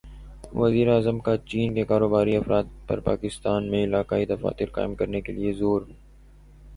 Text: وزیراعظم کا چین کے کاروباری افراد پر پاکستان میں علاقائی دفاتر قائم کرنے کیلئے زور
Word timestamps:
وزیراعظم 0.53 1.19
کا 1.25 1.35
چین 1.49 1.73
کے 1.75 1.83
کاروباری 1.85 2.35
افراد 2.37 2.71
پر 2.87 2.99
پاکستان 2.99 3.69
میں 3.71 3.83
علاقائی 3.83 4.25
دفاتر 4.25 4.69
قائم 4.71 4.95
کرنے 4.95 5.21
کیلئے 5.21 5.51
زور 5.53 5.81